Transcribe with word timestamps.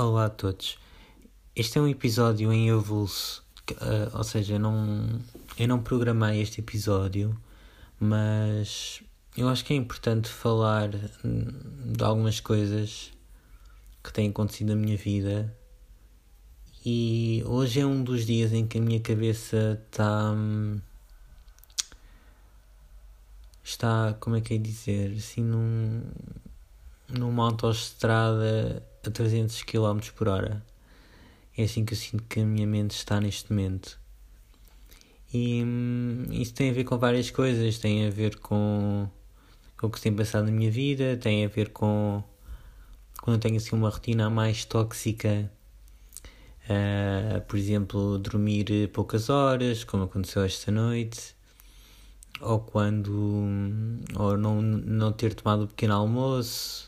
Olá 0.00 0.26
a 0.26 0.30
todos. 0.30 0.78
Este 1.56 1.76
é 1.76 1.80
um 1.80 1.88
episódio 1.88 2.52
em 2.52 2.70
avulso, 2.70 3.44
uh, 3.72 4.16
ou 4.16 4.22
seja, 4.22 4.56
não, 4.56 5.20
eu 5.58 5.66
não 5.66 5.82
programei 5.82 6.40
este 6.40 6.60
episódio, 6.60 7.36
mas 7.98 9.02
eu 9.36 9.48
acho 9.48 9.64
que 9.64 9.72
é 9.72 9.76
importante 9.76 10.28
falar 10.28 10.88
de 10.88 12.04
algumas 12.04 12.38
coisas 12.38 13.10
que 14.00 14.12
têm 14.12 14.30
acontecido 14.30 14.68
na 14.68 14.76
minha 14.76 14.96
vida. 14.96 15.52
E 16.86 17.42
hoje 17.44 17.80
é 17.80 17.84
um 17.84 18.04
dos 18.04 18.24
dias 18.24 18.52
em 18.52 18.68
que 18.68 18.78
a 18.78 18.80
minha 18.80 19.00
cabeça 19.00 19.82
está. 19.84 20.32
Está, 23.64 24.16
como 24.20 24.36
é 24.36 24.40
que 24.40 24.54
é 24.54 24.58
dizer? 24.58 25.16
Assim, 25.16 25.42
num, 25.42 26.04
numa 27.08 27.46
autoestrada 27.46 28.80
a 29.04 29.10
300 29.10 29.62
km 29.62 29.98
por 30.14 30.28
hora. 30.28 30.64
É 31.56 31.64
assim 31.64 31.84
que 31.84 31.92
eu 31.92 31.98
sinto 31.98 32.24
que 32.24 32.40
a 32.40 32.44
minha 32.44 32.66
mente 32.66 32.92
está 32.92 33.20
neste 33.20 33.52
momento. 33.52 33.98
E 35.32 35.62
hum, 35.64 36.26
isso 36.30 36.54
tem 36.54 36.70
a 36.70 36.72
ver 36.72 36.84
com 36.84 36.98
várias 36.98 37.30
coisas. 37.30 37.78
Tem 37.78 38.06
a 38.06 38.10
ver 38.10 38.38
com, 38.38 39.08
com 39.76 39.86
o 39.86 39.90
que 39.90 40.00
tem 40.00 40.14
passado 40.14 40.46
na 40.46 40.52
minha 40.52 40.70
vida, 40.70 41.16
tem 41.16 41.44
a 41.44 41.48
ver 41.48 41.70
com 41.70 42.22
quando 43.22 43.36
eu 43.36 43.40
tenho 43.40 43.56
assim 43.56 43.76
uma 43.76 43.90
rotina 43.90 44.30
mais 44.30 44.64
tóxica. 44.64 45.50
Uh, 46.64 47.40
por 47.42 47.58
exemplo, 47.58 48.18
dormir 48.18 48.88
poucas 48.92 49.30
horas, 49.30 49.84
como 49.84 50.04
aconteceu 50.04 50.44
esta 50.44 50.70
noite, 50.70 51.34
ou 52.40 52.60
quando 52.60 53.12
ou 54.16 54.36
não, 54.36 54.60
não 54.62 55.12
ter 55.12 55.34
tomado 55.34 55.64
o 55.64 55.68
pequeno 55.68 55.94
almoço, 55.94 56.87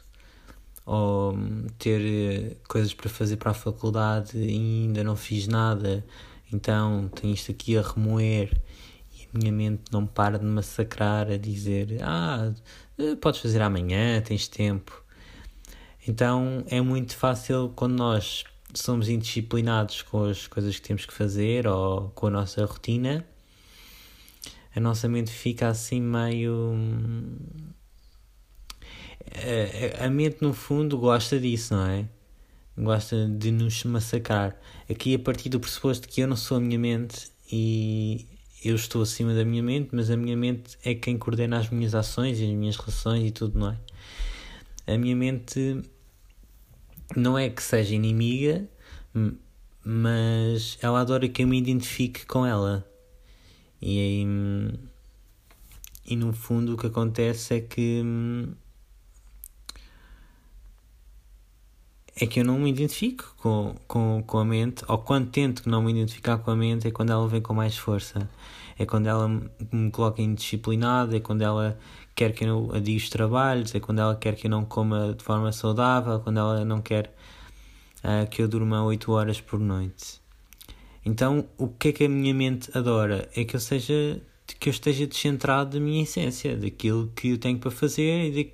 ou 0.85 1.37
ter 1.79 2.01
eh, 2.01 2.57
coisas 2.69 2.93
para 2.95 3.09
fazer 3.09 3.37
para 3.37 3.51
a 3.53 3.55
faculdade 3.55 4.37
e 4.39 4.85
ainda 4.85 5.05
não 5.05 5.17
fiz 5.17 5.47
nada, 5.47 6.05
então 6.53 7.09
tenho 7.15 7.35
isto 7.35 7.51
aqui 7.53 7.77
a 7.77 7.83
remoer 7.83 8.51
e 9.15 9.25
a 9.25 9.39
minha 9.39 9.53
mente 9.53 9.85
não 9.93 10.07
para 10.07 10.39
de 10.39 10.45
massacrar 10.45 11.31
a 11.31 11.37
dizer: 11.37 11.99
Ah, 12.03 12.53
eh, 12.99 13.15
podes 13.17 13.41
fazer 13.41 13.63
amanhã, 13.63 14.21
tens 14.21 14.49
tempo. 14.49 15.03
Então 16.07 16.65
é 16.69 16.81
muito 16.81 17.17
fácil 17.17 17.73
quando 17.77 17.97
nós 17.97 18.45
somos 18.75 19.09
indisciplinados 19.09 20.03
com 20.03 20.25
as 20.25 20.47
coisas 20.47 20.77
que 20.77 20.83
temos 20.83 21.05
que 21.05 21.13
fazer 21.13 21.67
ou 21.67 22.11
com 22.11 22.29
a 22.29 22.31
nossa 22.31 22.65
rotina, 22.65 23.25
a 24.75 24.81
nossa 24.81 25.09
mente 25.09 25.31
fica 25.31 25.69
assim 25.69 26.01
meio 26.01 26.75
a, 29.35 30.07
a 30.07 30.11
mente 30.11 30.39
no 30.41 30.53
fundo 30.53 30.99
gosta 30.99 31.39
disso, 31.39 31.75
não 31.75 31.87
é? 31.87 32.09
Gosta 32.77 33.29
de 33.29 33.51
nos 33.51 33.85
massacrar. 33.85 34.57
Aqui 34.89 35.15
a 35.15 35.19
partir 35.19 35.49
do 35.49 35.61
pressuposto 35.61 36.09
que 36.09 36.21
eu 36.21 36.29
não 36.29 36.37
sou 36.37 36.57
a 36.57 36.61
minha 36.61 36.79
mente 36.79 37.31
e 37.53 38.27
eu 38.65 38.75
estou 38.75 39.03
acima 39.03 39.35
da 39.35 39.45
minha 39.45 39.63
mente, 39.63 39.91
mas 39.93 40.11
a 40.11 40.17
minha 40.17 40.37
mente 40.37 40.77
é 40.85 40.95
quem 40.95 41.17
coordena 41.17 41.59
as 41.59 41.69
minhas 41.71 41.95
ações 41.95 42.39
e 42.39 42.45
as 42.45 42.51
minhas 42.51 42.77
relações 42.77 43.29
e 43.29 43.31
tudo, 43.31 43.59
não 43.59 43.71
é? 43.71 43.79
A 44.93 44.99
minha 44.99 45.17
mente 45.17 45.83
não 47.17 47.39
é 47.39 47.49
que 47.49 47.63
seja 47.63 47.95
inimiga, 47.95 48.69
mas 49.85 50.79
ela 50.83 51.01
adora 51.01 51.29
que 51.29 51.43
eu 51.43 51.49
me 51.49 51.59
identifique 51.59 52.27
com 52.27 52.45
ela. 52.47 52.87
E 53.81 53.99
aí, 53.99 54.27
e 56.07 56.17
no 56.17 56.33
fundo 56.33 56.75
o 56.75 56.77
que 56.77 56.87
acontece 56.87 57.55
é 57.55 57.61
que 57.61 58.03
é 62.21 62.27
que 62.27 62.41
eu 62.41 62.45
não 62.45 62.59
me 62.59 62.71
identifico 62.71 63.35
com, 63.39 63.75
com, 63.89 64.23
com 64.27 64.39
a 64.39 64.45
mente, 64.45 64.85
ou 64.87 64.99
quando 64.99 65.31
tento 65.31 65.69
não 65.69 65.83
me 65.83 65.91
identificar 65.91 66.37
com 66.39 66.51
a 66.51 66.57
mente, 66.57 66.87
é 66.87 66.91
quando 66.91 67.11
ela 67.11 67.27
vem 67.27 67.41
com 67.41 67.55
mais 67.55 67.77
força. 67.79 68.29
É 68.79 68.85
quando 68.85 69.07
ela 69.07 69.27
me 69.29 69.91
coloca 69.91 70.21
indisciplinado, 70.21 71.17
é 71.17 71.21
quando 71.21 71.43
ela 71.43 71.79
quer 72.15 72.33
que 72.33 72.45
eu 72.45 72.71
adie 72.75 72.97
os 72.97 73.09
trabalhos, 73.09 73.75
é 73.75 73.81
quando 73.81 74.01
ela 74.01 74.15
quer 74.15 74.35
que 74.37 74.47
eu 74.47 74.51
não 74.51 74.65
coma 74.65 75.15
de 75.17 75.25
forma 75.25 75.51
saudável, 75.53 76.21
quando 76.21 76.39
ela 76.39 76.65
não 76.65 76.83
quer 76.83 77.15
uh, 78.05 78.29
que 78.29 78.43
eu 78.43 78.49
durma 78.49 78.85
8 78.85 79.11
horas 79.13 79.41
por 79.41 79.59
noite. 79.59 80.21
Então, 81.05 81.49
o 81.57 81.69
que 81.69 81.89
é 81.89 81.93
que 81.93 82.05
a 82.05 82.09
minha 82.09 82.35
mente 82.35 82.71
adora? 82.77 83.29
É 83.35 83.45
que 83.45 83.57
eu 83.57 83.61
seja 83.61 84.21
que 84.59 84.69
eu 84.69 84.73
esteja 84.73 85.07
descentrado 85.07 85.79
da 85.79 85.81
minha 85.81 86.03
essência, 86.03 86.57
daquilo 86.57 87.11
que 87.15 87.31
eu 87.31 87.39
tenho 87.39 87.59
para 87.59 87.71
fazer 87.71 88.27
e, 88.27 88.31
de... 88.31 88.53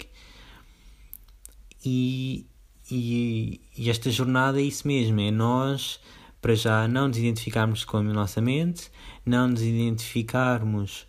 e 1.85 2.47
e, 2.91 3.61
e 3.77 3.91
esta 3.91 4.11
jornada 4.11 4.61
é 4.61 4.65
isso 4.65 4.87
mesmo, 4.87 5.21
é 5.21 5.31
nós, 5.31 6.01
para 6.41 6.55
já, 6.55 6.87
não 6.87 7.09
nos 7.09 7.19
identificarmos 7.19 7.85
com 7.85 7.97
a 7.97 8.03
nossa 8.03 8.41
mente, 8.41 8.91
não 9.25 9.49
nos 9.49 9.63
identificarmos 9.63 11.07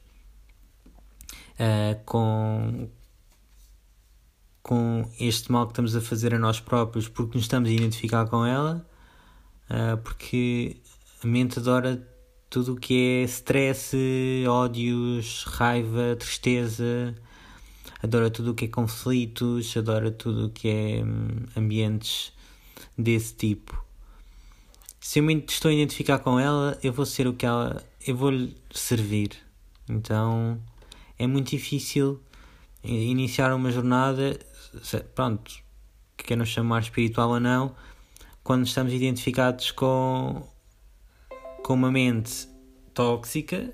uh, 1.60 2.00
com, 2.06 2.90
com 4.64 5.10
este 5.20 5.52
mal 5.52 5.68
que 5.68 5.74
estamos 5.74 5.96
a 5.96 6.02
fazer 6.02 6.34
a 6.34 6.40
nós 6.40 6.60
próprios 6.60 7.08
porque 7.08 7.38
nos 7.38 7.46
estamos 7.46 7.70
a 7.70 7.74
identificar 7.74 8.26
com 8.28 8.46
ela, 8.46 8.88
uh, 9.70 9.98
porque 9.98 10.78
a 11.24 11.28
mente 11.28 11.60
adora 11.60 12.08
tudo 12.50 12.74
o 12.74 12.76
que 12.76 13.22
é 13.22 13.24
stress, 13.24 13.96
ódios, 14.48 15.44
raiva, 15.44 16.16
tristeza, 16.16 17.14
adora 18.02 18.30
tudo 18.30 18.52
o 18.52 18.56
que 18.56 18.66
é 18.66 18.68
conflitos, 18.68 19.76
adora 19.76 20.12
tudo 20.12 20.48
o 20.48 20.50
que 20.50 20.68
é 20.68 21.04
hum, 21.04 21.46
ambientes 21.56 22.32
desse 22.98 23.34
tipo. 23.34 23.84
Se 25.00 25.20
eu 25.20 25.24
me 25.24 25.44
estou 25.48 25.70
a 25.70 25.74
identificar 25.74 26.20
com 26.20 26.40
ela, 26.40 26.78
eu 26.84 26.92
vou 26.92 27.06
ser 27.06 27.28
o 27.28 27.34
que 27.34 27.46
ela. 27.46 27.84
eu 28.06 28.16
vou 28.16 28.30
lhe 28.30 28.56
servir. 28.72 29.32
Então 29.90 30.60
é 31.18 31.26
muito 31.26 31.50
difícil 31.50 32.22
iniciar 32.84 33.54
uma 33.54 33.72
jornada, 33.72 34.40
pronto, 35.16 35.60
que 36.16 36.26
queiram 36.26 36.46
chamar 36.46 36.82
espiritual 36.82 37.30
ou 37.30 37.40
não, 37.40 37.76
quando 38.44 38.66
estamos 38.66 38.94
identificados 38.94 39.72
com, 39.72 40.48
com 41.64 41.74
uma 41.74 41.92
mente 41.92 42.48
tóxica, 42.94 43.74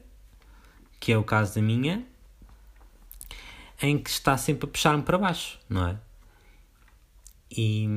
que 0.99 1.11
é 1.11 1.17
o 1.17 1.23
caso 1.23 1.55
da 1.55 1.61
minha, 1.61 2.05
em 3.81 3.97
que 3.97 4.09
está 4.09 4.37
sempre 4.37 4.65
a 4.65 4.71
puxar-me 4.71 5.03
para 5.03 5.17
baixo, 5.17 5.59
não 5.69 5.87
é? 5.87 5.97
E, 7.55 7.87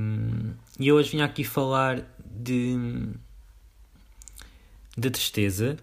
e 0.79 0.89
eu 0.89 0.97
hoje 0.97 1.13
vim 1.13 1.23
aqui 1.23 1.43
falar 1.43 2.03
de, 2.25 2.77
de 4.97 5.11
tristeza, 5.11 5.77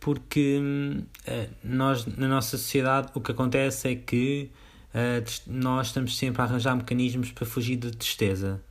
porque 0.00 0.60
uh, 0.60 1.54
nós, 1.62 2.06
na 2.06 2.28
nossa 2.28 2.56
sociedade, 2.56 3.10
o 3.14 3.20
que 3.20 3.32
acontece 3.32 3.88
é 3.88 3.94
que 3.94 4.50
uh, 4.94 5.24
nós 5.46 5.88
estamos 5.88 6.16
sempre 6.16 6.40
a 6.40 6.44
arranjar 6.44 6.76
mecanismos 6.76 7.30
para 7.30 7.46
fugir 7.46 7.76
da 7.76 7.90
tristeza. 7.90 8.62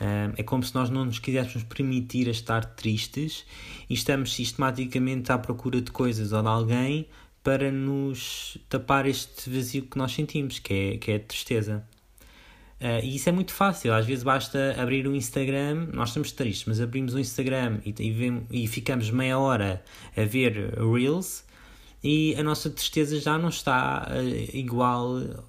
Uh, 0.00 0.34
é 0.36 0.42
como 0.42 0.62
se 0.62 0.74
nós 0.74 0.90
não 0.90 1.04
nos 1.04 1.18
quiséssemos 1.18 1.64
permitir 1.64 2.28
a 2.28 2.30
estar 2.30 2.64
tristes 2.64 3.44
e 3.90 3.94
estamos 3.94 4.32
sistematicamente 4.32 5.32
à 5.32 5.38
procura 5.38 5.80
de 5.80 5.90
coisas 5.90 6.32
ou 6.32 6.42
de 6.42 6.48
alguém 6.48 7.08
para 7.48 7.72
nos 7.72 8.58
tapar 8.68 9.06
este 9.06 9.48
vazio 9.48 9.84
que 9.84 9.96
nós 9.96 10.12
sentimos, 10.12 10.58
que 10.58 10.74
é, 10.74 10.98
que 10.98 11.12
é 11.12 11.16
a 11.16 11.18
tristeza. 11.18 11.82
Uh, 12.78 13.02
e 13.02 13.16
isso 13.16 13.26
é 13.26 13.32
muito 13.32 13.54
fácil, 13.54 13.94
às 13.94 14.04
vezes 14.04 14.22
basta 14.22 14.76
abrir 14.78 15.06
o 15.06 15.16
Instagram, 15.16 15.88
nós 15.94 16.10
estamos 16.10 16.30
tristes, 16.30 16.66
mas 16.66 16.78
abrimos 16.78 17.14
o 17.14 17.18
Instagram 17.18 17.78
e, 17.86 17.94
e, 18.00 18.10
vemos, 18.10 18.42
e 18.50 18.66
ficamos 18.66 19.10
meia 19.10 19.38
hora 19.38 19.82
a 20.14 20.24
ver 20.24 20.74
Reels 20.78 21.42
e 22.04 22.34
a 22.38 22.42
nossa 22.42 22.68
tristeza 22.68 23.18
já 23.18 23.38
não 23.38 23.48
está 23.48 24.06
uh, 24.10 24.54
igual 24.54 25.16
uh, 25.16 25.42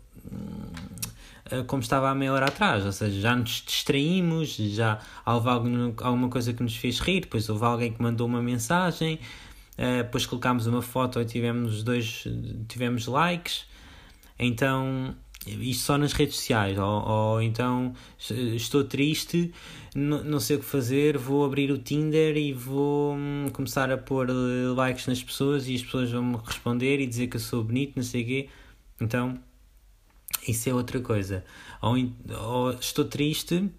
como 1.68 1.82
estava 1.82 2.10
há 2.10 2.16
meia 2.16 2.32
hora 2.32 2.46
atrás, 2.46 2.86
ou 2.86 2.94
seja, 2.94 3.20
já 3.20 3.36
nos 3.36 3.62
distraímos, 3.68 4.56
já 4.56 5.02
houve 5.26 5.50
alguma 5.50 6.30
coisa 6.30 6.54
que 6.54 6.64
nos 6.64 6.78
fez 6.78 7.00
rir, 7.02 7.22
depois 7.22 7.50
houve 7.50 7.66
alguém 7.66 7.92
que 7.92 8.02
mandou 8.02 8.26
uma 8.26 8.42
mensagem, 8.42 9.20
uh, 9.80 10.04
depois 10.04 10.26
colocámos 10.26 10.68
uma 10.68 10.82
foto 10.82 11.20
e 11.20 11.26
tivemos 11.26 11.84
dois 11.84 12.26
tivemos 12.68 13.08
likes. 13.08 13.66
Então 14.38 15.16
isto 15.48 15.84
só 15.84 15.98
nas 15.98 16.14
redes 16.14 16.36
sociais. 16.36 16.78
Ou, 16.78 17.08
ou 17.08 17.42
então 17.42 17.94
estou 18.56 18.84
triste 18.84 19.52
não 19.96 20.40
sei 20.40 20.58
o 20.58 20.60
que 20.60 20.66
fazer 20.66 21.18
vou 21.18 21.44
abrir 21.44 21.72
o 21.72 21.78
Tinder 21.78 22.38
e 22.38 22.54
vou 22.54 23.16
hum, 23.16 23.48
começar 23.52 23.92
a 23.92 23.98
pôr 23.98 24.30
likes 24.76 25.08
nas 25.08 25.24
pessoas 25.24 25.68
e 25.68 25.74
as 25.76 25.82
pessoas 25.82 26.12
vão 26.12 26.24
me 26.24 26.38
responder 26.46 27.00
e 27.00 27.08
dizer 27.08 27.28
que 27.28 27.38
eu 27.38 27.42
sou 27.42 27.64
bonito 27.64 27.94
não 27.96 28.04
sei 28.04 28.24
o 28.24 28.26
quê. 28.26 28.50
Então 29.02 29.40
isso 30.48 30.70
é 30.70 30.74
outra 30.74 31.00
coisa. 31.00 31.44
Ou, 31.82 31.96
ou 32.40 32.72
estou 32.72 33.06
triste 33.06 33.70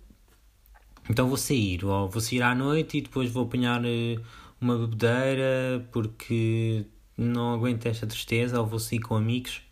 então 1.08 1.26
vou 1.26 1.37
sair, 1.37 1.85
ou 1.85 2.08
vou 2.08 2.20
sair 2.20 2.43
à 2.43 2.55
noite 2.55 2.99
e 2.99 3.00
depois 3.00 3.31
vou 3.31 3.44
apanhar 3.44 3.81
uh, 3.81 4.23
uma 4.60 4.76
bebedeira 4.76 5.86
porque 5.90 6.84
não 7.16 7.54
aguento 7.54 7.86
esta 7.86 8.06
tristeza 8.06 8.60
ou 8.60 8.66
vou 8.66 8.78
sair 8.78 9.00
com 9.00 9.16
amigos. 9.16 9.62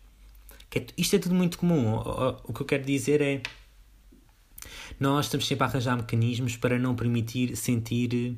É 0.73 0.85
isto 0.97 1.15
é 1.15 1.19
tudo 1.19 1.35
muito 1.35 1.57
comum. 1.57 1.95
O, 2.43 2.53
que 2.53 2.61
eu 2.61 2.65
quero 2.65 2.83
dizer 2.83 3.21
é 3.21 3.41
nós 4.99 5.25
estamos 5.25 5.47
sempre 5.47 5.63
a 5.63 5.67
arranjar 5.67 5.95
mecanismos 5.95 6.57
para 6.57 6.77
não 6.77 6.95
permitir 6.95 7.55
sentir 7.55 8.37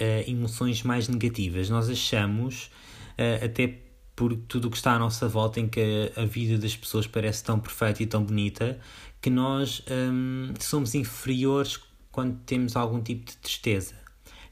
uh, 0.00 0.30
emoções 0.30 0.82
mais 0.82 1.08
negativas. 1.08 1.68
Nós 1.68 1.88
achamos, 1.88 2.70
uh, 3.18 3.44
até 3.44 3.78
por 4.14 4.34
tudo 4.34 4.68
o 4.68 4.70
que 4.70 4.78
está 4.78 4.94
à 4.94 4.98
nossa 4.98 5.28
volta, 5.28 5.60
em 5.60 5.68
que 5.68 6.12
a, 6.16 6.22
a, 6.22 6.24
vida 6.24 6.56
das 6.56 6.74
pessoas 6.74 7.06
parece 7.06 7.44
tão 7.44 7.60
perfeita 7.60 8.02
e 8.02 8.06
tão 8.06 8.24
bonita, 8.24 8.80
que 9.20 9.28
nós 9.28 9.82
um, 9.90 10.54
somos 10.58 10.94
inferiores 10.94 11.78
quando 12.10 12.38
temos 12.46 12.76
algum 12.76 13.02
tipo 13.02 13.26
de 13.26 13.36
tristeza. 13.36 14.05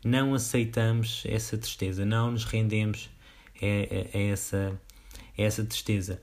Não 0.04 0.34
aceitamos 0.34 1.22
essa 1.26 1.56
tristeza, 1.56 2.04
não 2.04 2.32
nos 2.32 2.44
rendemos 2.44 3.08
a, 3.60 4.16
a, 4.16 4.18
a 4.18 4.22
essa, 4.22 4.80
a 5.38 5.42
essa 5.42 5.64
tristeza. 5.64 6.20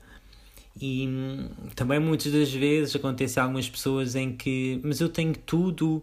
E 0.80 1.06
hum, 1.06 1.50
também 1.74 1.98
muitas 1.98 2.32
das 2.32 2.52
vezes 2.52 2.96
acontece 2.96 3.38
a 3.38 3.42
algumas 3.42 3.68
pessoas 3.68 4.14
em 4.14 4.32
que, 4.34 4.80
mas 4.82 5.00
eu 5.00 5.08
tenho 5.08 5.34
tudo, 5.34 6.02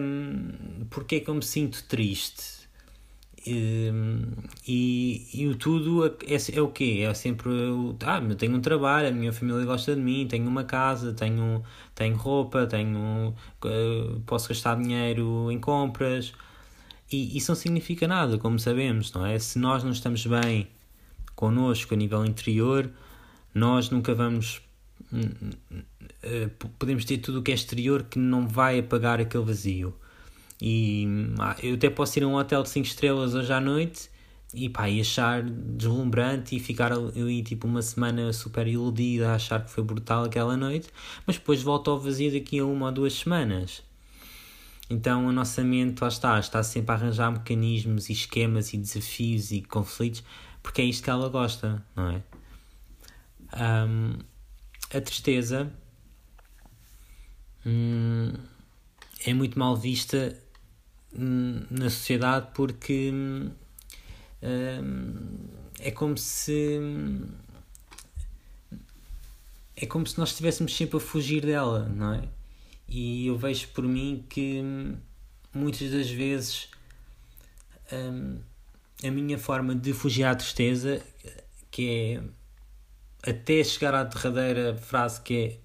um, 0.00 0.84
porque 0.90 1.16
é 1.16 1.20
que 1.20 1.28
eu 1.28 1.34
me 1.34 1.42
sinto 1.42 1.84
triste? 1.84 2.62
E, 3.44 3.90
e 5.34 5.48
o 5.48 5.56
tudo 5.56 6.06
é, 6.06 6.12
é 6.54 6.60
o 6.60 6.68
quê? 6.68 7.04
É 7.08 7.12
sempre 7.12 7.50
ah, 8.04 8.22
eu 8.28 8.36
tenho 8.36 8.56
um 8.56 8.60
trabalho, 8.60 9.08
a 9.08 9.10
minha 9.10 9.32
família 9.32 9.64
gosta 9.64 9.96
de 9.96 10.00
mim, 10.00 10.26
tenho 10.28 10.46
uma 10.46 10.62
casa, 10.64 11.12
tenho, 11.12 11.62
tenho 11.94 12.16
roupa, 12.16 12.66
tenho, 12.66 13.34
uh, 13.64 14.20
posso 14.26 14.48
gastar 14.48 14.76
dinheiro 14.80 15.50
em 15.50 15.58
compras. 15.58 16.32
E 17.12 17.36
isso 17.36 17.50
não 17.50 17.56
significa 17.56 18.08
nada, 18.08 18.38
como 18.38 18.58
sabemos, 18.58 19.12
não 19.12 19.26
é? 19.26 19.38
Se 19.38 19.58
nós 19.58 19.84
não 19.84 19.92
estamos 19.92 20.24
bem 20.26 20.68
connosco 21.34 21.94
a 21.94 21.96
nível 21.96 22.24
interior, 22.24 22.90
nós 23.54 23.90
nunca 23.90 24.14
vamos. 24.14 24.62
Hum, 25.12 25.30
hum, 25.70 25.82
eh, 26.22 26.48
podemos 26.78 27.04
ter 27.04 27.18
tudo 27.18 27.40
o 27.40 27.42
que 27.42 27.50
é 27.50 27.54
exterior 27.54 28.04
que 28.04 28.18
não 28.18 28.46
vai 28.46 28.78
apagar 28.78 29.20
aquele 29.20 29.44
vazio. 29.44 29.94
E 30.60 31.06
ah, 31.38 31.56
eu 31.62 31.74
até 31.74 31.90
posso 31.90 32.18
ir 32.18 32.22
a 32.22 32.28
um 32.28 32.36
hotel 32.36 32.62
de 32.62 32.68
5 32.70 32.86
estrelas 32.86 33.34
hoje 33.34 33.52
à 33.52 33.60
noite 33.60 34.08
e, 34.54 34.68
pá, 34.68 34.88
e 34.88 35.00
achar 35.00 35.42
deslumbrante 35.42 36.56
e 36.56 36.60
ficar 36.60 36.92
ali 36.92 37.42
tipo 37.42 37.66
uma 37.66 37.82
semana 37.82 38.32
super 38.32 38.66
iludida 38.66 39.30
a 39.30 39.34
achar 39.34 39.64
que 39.64 39.70
foi 39.70 39.82
brutal 39.82 40.24
aquela 40.24 40.56
noite, 40.56 40.88
mas 41.26 41.36
depois 41.36 41.62
volta 41.62 41.90
ao 41.90 41.98
vazio 41.98 42.32
daqui 42.32 42.58
a 42.60 42.64
uma 42.64 42.86
ou 42.86 42.92
duas 42.92 43.14
semanas. 43.14 43.82
Então 44.90 45.28
a 45.28 45.32
nossa 45.32 45.62
mente 45.64 46.00
lá 46.00 46.08
está, 46.08 46.38
está 46.38 46.62
sempre 46.62 46.92
a 46.92 46.94
arranjar 46.94 47.30
mecanismos 47.30 48.08
e 48.08 48.12
esquemas 48.12 48.72
e 48.72 48.78
desafios 48.78 49.50
e 49.50 49.62
conflitos 49.62 50.22
porque 50.62 50.80
é 50.80 50.84
isto 50.84 51.02
que 51.02 51.10
ela 51.10 51.28
gosta, 51.28 51.84
não 51.96 52.10
é? 52.10 52.22
Um, 53.54 54.18
a 54.94 55.00
tristeza 55.00 55.70
hum, 57.66 58.32
é 59.26 59.34
muito 59.34 59.58
mal 59.58 59.76
vista 59.76 60.38
hum, 61.14 61.64
na 61.70 61.90
sociedade 61.90 62.48
porque 62.54 63.10
hum, 63.12 63.50
é 65.78 65.90
como 65.90 66.16
se 66.16 66.80
é 69.76 69.86
como 69.86 70.06
se 70.06 70.18
nós 70.18 70.30
estivéssemos 70.30 70.74
sempre 70.76 70.96
a 70.96 71.00
fugir 71.00 71.44
dela, 71.44 71.88
não 71.88 72.14
é? 72.14 72.28
E 72.88 73.26
eu 73.26 73.36
vejo 73.36 73.68
por 73.68 73.84
mim 73.84 74.24
que 74.28 74.62
muitas 75.54 75.90
das 75.90 76.10
vezes 76.10 76.68
a 79.04 79.10
minha 79.10 79.38
forma 79.38 79.74
de 79.74 79.92
fugir 79.92 80.24
à 80.24 80.34
tristeza, 80.34 81.02
que 81.70 82.20
é 83.24 83.30
até 83.30 83.62
chegar 83.62 83.94
à 83.94 84.04
derradeira 84.04 84.76
frase 84.76 85.20
que 85.20 85.34
é 85.34 85.58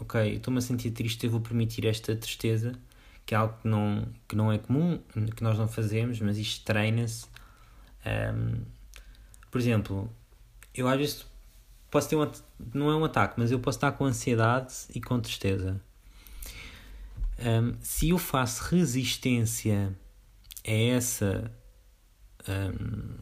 ok, 0.00 0.36
estou-me 0.36 0.58
a 0.58 0.62
sentir 0.62 0.90
triste, 0.90 1.24
eu 1.24 1.30
vou 1.30 1.40
permitir 1.40 1.86
esta 1.86 2.14
tristeza, 2.16 2.72
que 3.24 3.34
é 3.34 3.38
algo 3.38 3.54
que 3.60 3.68
não, 3.68 4.06
que 4.28 4.36
não 4.36 4.50
é 4.50 4.58
comum, 4.58 4.98
que 5.36 5.42
nós 5.42 5.58
não 5.58 5.68
fazemos, 5.68 6.20
mas 6.20 6.38
isto 6.38 6.64
treina-se. 6.64 7.26
Um, 8.04 8.62
por 9.50 9.60
exemplo, 9.60 10.10
eu 10.74 10.88
às 10.88 10.98
vezes 10.98 11.26
posso 11.90 12.08
ter 12.08 12.16
um 12.16 12.30
não 12.74 12.90
é 12.90 12.96
um 12.96 13.04
ataque, 13.04 13.34
mas 13.38 13.50
eu 13.50 13.60
posso 13.60 13.78
estar 13.78 13.92
com 13.92 14.04
ansiedade 14.04 14.72
e 14.94 15.00
com 15.00 15.20
tristeza. 15.20 15.80
Um, 17.44 17.74
se 17.80 18.10
eu 18.10 18.18
faço 18.18 18.62
resistência 18.64 19.98
a 20.64 20.70
essa 20.70 21.52
um, 22.48 23.16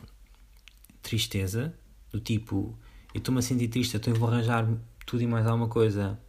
tristeza, 1.00 1.75
do 2.12 2.20
tipo 2.20 2.78
eu 3.14 3.19
estou-me 3.19 3.38
a 3.38 3.43
sentir 3.43 3.69
triste, 3.69 3.96
então 3.96 4.12
eu 4.12 4.19
vou 4.19 4.28
arranjar 4.28 4.69
tudo 5.06 5.22
e 5.22 5.26
mais 5.26 5.46
alguma 5.46 5.69
coisa 5.69 6.20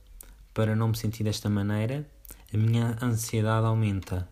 para 0.53 0.75
não 0.75 0.87
me 0.87 0.97
sentir 0.97 1.23
desta 1.23 1.49
maneira, 1.49 2.09
a 2.53 2.57
minha 2.57 2.97
ansiedade 3.01 3.65
aumenta. 3.65 4.27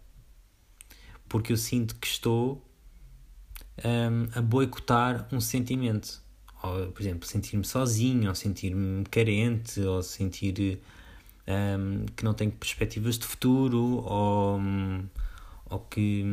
Porque 1.27 1.53
eu 1.53 1.57
sinto 1.57 1.95
que 1.95 2.07
estou 2.07 2.65
um, 3.85 4.27
a 4.38 4.41
boicotar 4.41 5.27
um 5.31 5.39
sentimento. 5.39 6.21
Ou, 6.63 6.91
por 6.91 7.01
exemplo, 7.01 7.27
sentir-me 7.27 7.63
sozinho, 7.63 8.29
ou 8.29 8.35
sentir-me 8.35 9.03
carente, 9.06 9.79
ou 9.81 10.01
sentir 10.01 10.81
um, 11.49 12.05
que 12.15 12.23
não 12.23 12.33
tenho 12.33 12.51
perspectivas 12.51 13.17
de 13.17 13.25
futuro, 13.25 14.03
ou, 14.05 14.61
ou, 15.69 15.79
que, 15.89 16.23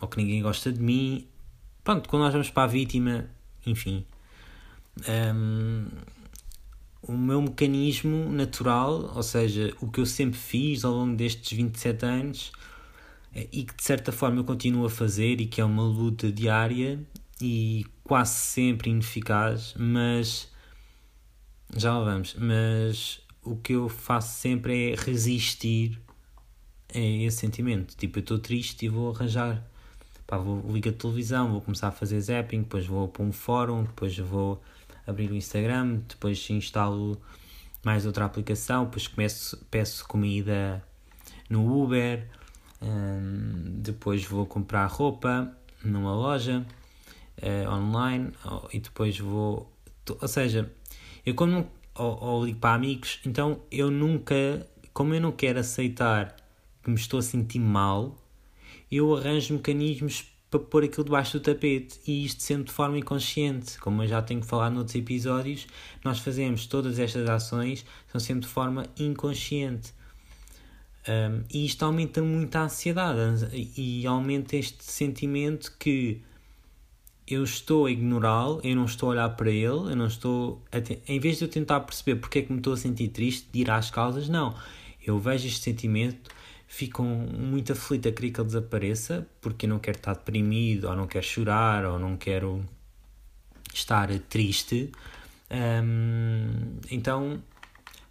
ou 0.00 0.08
que 0.08 0.16
ninguém 0.18 0.42
gosta 0.42 0.70
de 0.70 0.80
mim. 0.80 1.26
Pronto, 1.82 2.08
quando 2.08 2.22
nós 2.22 2.32
vamos 2.32 2.50
para 2.50 2.64
a 2.64 2.66
vítima, 2.66 3.26
enfim, 3.66 4.04
um, 5.34 5.86
o 7.02 7.12
meu 7.12 7.42
mecanismo 7.42 8.30
natural, 8.30 9.12
ou 9.14 9.22
seja, 9.22 9.74
o 9.80 9.90
que 9.90 10.00
eu 10.00 10.06
sempre 10.06 10.38
fiz 10.38 10.84
ao 10.84 10.92
longo 10.92 11.16
destes 11.16 11.56
27 11.56 12.04
anos 12.04 12.52
eh, 13.34 13.48
e 13.52 13.64
que 13.64 13.74
de 13.74 13.82
certa 13.82 14.12
forma 14.12 14.40
eu 14.40 14.44
continuo 14.44 14.86
a 14.86 14.90
fazer 14.90 15.40
e 15.40 15.46
que 15.46 15.60
é 15.60 15.64
uma 15.64 15.82
luta 15.82 16.30
diária 16.30 17.00
e 17.40 17.84
quase 18.04 18.34
sempre 18.34 18.90
ineficaz, 18.90 19.74
mas 19.76 20.48
já 21.76 21.98
lá 21.98 22.04
vamos, 22.04 22.36
mas 22.38 23.20
o 23.44 23.56
que 23.56 23.72
eu 23.72 23.88
faço 23.88 24.38
sempre 24.40 24.92
é 24.92 24.94
resistir 24.94 26.00
a 26.94 26.98
esse 26.98 27.38
sentimento. 27.38 27.96
Tipo, 27.96 28.18
eu 28.18 28.20
estou 28.20 28.38
triste 28.38 28.86
e 28.86 28.88
vou 28.88 29.10
arranjar. 29.10 29.62
Pá, 30.26 30.38
vou 30.38 30.62
ligar 30.70 30.90
a 30.90 30.94
televisão, 30.94 31.50
vou 31.50 31.60
começar 31.60 31.88
a 31.88 31.92
fazer 31.92 32.20
zapping, 32.20 32.62
depois 32.62 32.86
vou 32.86 33.08
para 33.08 33.22
um 33.22 33.32
fórum, 33.32 33.84
depois 33.84 34.16
vou 34.18 34.62
abrir 35.06 35.30
o 35.30 35.34
Instagram, 35.34 36.00
depois 36.08 36.48
instalo 36.50 37.20
mais 37.84 38.06
outra 38.06 38.24
aplicação, 38.24 38.84
depois 38.84 39.08
começo, 39.08 39.56
peço 39.70 40.06
comida 40.06 40.82
no 41.50 41.82
Uber, 41.82 42.26
um, 42.80 43.80
depois 43.80 44.24
vou 44.24 44.46
comprar 44.46 44.86
roupa 44.86 45.52
numa 45.84 46.14
loja 46.14 46.64
uh, 47.42 47.70
online 47.70 48.32
e 48.72 48.78
depois 48.78 49.18
vou. 49.18 49.70
Ou 50.20 50.28
seja, 50.28 50.70
eu 51.26 51.34
como 51.34 51.68
ou, 51.94 52.18
ou 52.22 52.44
ligo 52.44 52.58
para 52.58 52.74
amigos, 52.74 53.20
então 53.24 53.60
eu 53.70 53.90
nunca, 53.90 54.66
como 54.92 55.14
eu 55.14 55.20
não 55.20 55.32
quero 55.32 55.58
aceitar 55.58 56.36
que 56.82 56.90
me 56.90 56.96
estou 56.96 57.18
a 57.18 57.22
sentir 57.22 57.58
mal, 57.58 58.16
eu 58.90 59.16
arranjo 59.16 59.54
mecanismos 59.54 60.32
para 60.50 60.60
pôr 60.60 60.84
aquilo 60.84 61.04
debaixo 61.04 61.38
do 61.38 61.42
tapete 61.42 61.98
e 62.06 62.26
isto 62.26 62.42
sempre 62.42 62.64
de 62.64 62.72
forma 62.72 62.98
inconsciente. 62.98 63.78
Como 63.78 64.02
eu 64.02 64.06
já 64.06 64.20
tenho 64.20 64.42
falado 64.42 64.74
noutros 64.74 64.94
episódios, 64.94 65.66
nós 66.04 66.18
fazemos 66.18 66.66
todas 66.66 66.98
estas 66.98 67.26
ações, 67.28 67.86
são 68.10 68.20
sempre 68.20 68.42
de 68.42 68.48
forma 68.48 68.84
inconsciente. 68.98 69.94
Um, 71.08 71.42
e 71.52 71.64
isto 71.64 71.82
aumenta 71.84 72.20
muito 72.20 72.54
a 72.56 72.64
ansiedade 72.64 73.48
e 73.76 74.06
aumenta 74.06 74.54
este 74.54 74.84
sentimento 74.84 75.74
que 75.78 76.20
eu 77.32 77.44
estou 77.44 77.86
a 77.86 77.90
ignorá-lo, 77.90 78.60
eu 78.62 78.76
não 78.76 78.84
estou 78.84 79.08
a 79.08 79.12
olhar 79.12 79.28
para 79.30 79.50
ele, 79.50 79.92
eu 79.92 79.96
não 79.96 80.06
estou. 80.06 80.62
Em 81.06 81.20
vez 81.20 81.38
de 81.38 81.44
eu 81.44 81.48
tentar 81.48 81.80
perceber 81.80 82.20
porque 82.20 82.40
é 82.40 82.42
que 82.42 82.52
me 82.52 82.58
estou 82.58 82.72
a 82.72 82.76
sentir 82.76 83.08
triste, 83.08 83.48
de 83.52 83.60
ir 83.60 83.70
às 83.70 83.90
causas, 83.90 84.28
não. 84.28 84.54
Eu 85.04 85.18
vejo 85.18 85.46
este 85.46 85.60
sentimento 85.60 86.30
ficam 86.72 87.04
muito 87.04 87.72
aflita, 87.72 88.10
queria 88.10 88.32
que 88.32 88.40
ele 88.40 88.46
desapareça, 88.46 89.28
porque 89.42 89.66
eu 89.66 89.70
não 89.70 89.78
quero 89.78 89.98
estar 89.98 90.14
deprimido, 90.14 90.88
ou 90.88 90.96
não 90.96 91.06
quero 91.06 91.22
chorar, 91.22 91.84
ou 91.84 91.98
não 91.98 92.16
quero 92.16 92.64
estar 93.74 94.08
triste. 94.20 94.90
Um, 95.50 96.78
então 96.90 97.42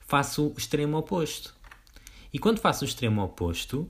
faço 0.02 0.50
o 0.50 0.54
extremo 0.56 0.96
oposto. 0.96 1.56
E 2.32 2.38
quando 2.38 2.60
faço 2.60 2.86
o 2.86 2.88
extremo 2.88 3.24
oposto, 3.24 3.90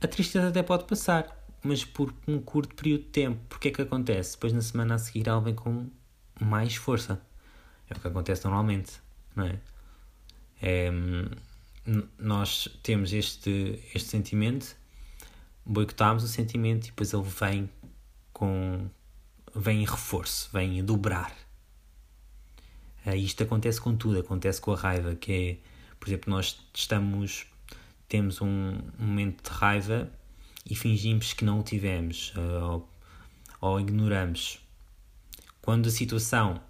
a 0.00 0.08
tristeza 0.08 0.48
até 0.48 0.64
pode 0.64 0.82
passar, 0.82 1.41
mas 1.62 1.84
por 1.84 2.12
um 2.26 2.40
curto 2.40 2.74
período 2.74 3.02
de 3.02 3.08
tempo. 3.08 3.40
Porque 3.48 3.68
é 3.68 3.70
que 3.70 3.82
acontece? 3.82 4.32
Depois 4.32 4.52
na 4.52 4.60
semana 4.60 4.94
a 4.94 4.98
seguir 4.98 5.28
ela 5.28 5.40
vem 5.40 5.54
com 5.54 5.88
mais 6.40 6.74
força. 6.76 7.20
É 7.88 7.94
o 7.94 8.00
que 8.00 8.08
acontece 8.08 8.44
normalmente, 8.44 8.92
não 9.34 9.44
é? 9.44 9.58
é 10.60 10.90
nós 12.18 12.68
temos 12.82 13.12
este, 13.12 13.80
este 13.94 14.08
sentimento, 14.08 14.76
boicotamos 15.66 16.22
o 16.22 16.28
sentimento 16.28 16.86
e 16.86 16.90
depois 16.90 17.12
ele 17.12 17.22
vem 17.24 17.70
com 18.32 18.88
vem 19.54 19.82
em 19.82 19.84
reforço, 19.84 20.48
vem 20.52 20.80
a 20.80 20.82
dobrar. 20.82 21.32
Uh, 23.04 23.16
isto 23.16 23.42
acontece 23.42 23.80
com 23.80 23.96
tudo, 23.96 24.20
acontece 24.20 24.60
com 24.60 24.72
a 24.72 24.76
raiva, 24.76 25.14
que 25.16 25.32
é, 25.32 25.56
por 25.98 26.08
exemplo, 26.08 26.30
nós 26.30 26.64
estamos 26.72 27.46
temos 28.08 28.40
um 28.40 28.78
momento 28.98 29.42
de 29.42 29.56
raiva 29.56 30.10
e 30.68 30.74
fingimos 30.74 31.32
que 31.32 31.44
não 31.44 31.60
o 31.60 31.62
tivemos 31.62 32.32
uh, 32.36 32.64
ou, 32.64 32.88
ou 33.60 33.80
ignoramos. 33.80 34.60
Quando 35.60 35.88
a 35.88 35.90
situação 35.90 36.60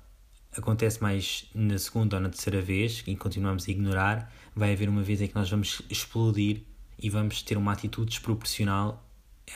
acontece 0.57 1.03
mais 1.03 1.49
na 1.55 1.79
segunda 1.79 2.17
ou 2.17 2.23
na 2.23 2.29
terceira 2.29 2.61
vez 2.61 3.03
e 3.07 3.17
continuamos 3.17 3.67
a 3.67 3.71
ignorar, 3.71 4.33
vai 4.55 4.73
haver 4.73 4.89
uma 4.89 5.03
vez 5.03 5.21
em 5.21 5.29
que 5.29 5.35
nós 5.35 5.51
vamos 5.51 5.81
explodir 5.89 6.63
e 6.99 7.09
vamos 7.09 7.43
ter 7.43 7.57
uma 7.57 7.73
atitude 7.73 8.11
desproporcional 8.11 9.03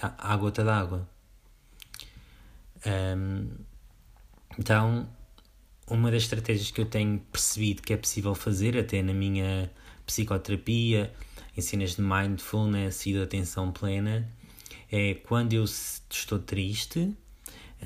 à 0.00 0.36
gota 0.36 0.64
d'água. 0.64 1.08
Um, 2.86 3.48
então, 4.58 5.08
uma 5.86 6.10
das 6.10 6.22
estratégias 6.22 6.70
que 6.70 6.80
eu 6.80 6.86
tenho 6.86 7.20
percebido 7.32 7.82
que 7.82 7.92
é 7.92 7.96
possível 7.96 8.34
fazer, 8.34 8.76
até 8.76 9.02
na 9.02 9.12
minha 9.12 9.70
psicoterapia, 10.04 11.12
em 11.56 11.60
cenas 11.60 11.96
de 11.96 12.02
mindfulness 12.02 13.06
e 13.06 13.12
de 13.12 13.22
atenção 13.22 13.72
plena, 13.72 14.28
é 14.90 15.14
quando 15.14 15.52
eu 15.52 15.64
estou 15.64 16.38
triste, 16.38 17.14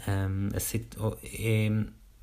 um, 0.07 0.57
aceito, 0.57 1.19
é, 1.23 1.71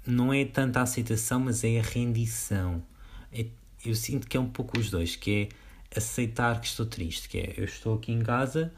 não 0.05 0.33
é 0.33 0.45
tanto 0.45 0.77
a 0.77 0.81
aceitação, 0.81 1.39
mas 1.39 1.63
é 1.63 1.79
a 1.79 1.83
rendição. 1.83 2.83
É, 3.31 3.45
eu 3.85 3.95
sinto 3.95 4.27
que 4.27 4.37
é 4.37 4.39
um 4.39 4.49
pouco 4.49 4.79
os 4.79 4.89
dois, 4.89 5.15
que 5.15 5.49
é 5.93 5.97
aceitar 5.97 6.59
que 6.59 6.67
estou 6.67 6.85
triste, 6.85 7.29
que 7.29 7.37
é 7.37 7.53
eu 7.57 7.65
estou 7.65 7.95
aqui 7.95 8.11
em 8.11 8.21
casa, 8.21 8.73